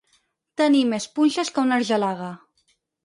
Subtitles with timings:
[0.61, 2.31] Tenir més punxes que una argelaga.